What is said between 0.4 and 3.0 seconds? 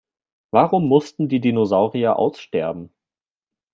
Warum mussten die Dinosaurier aussterben?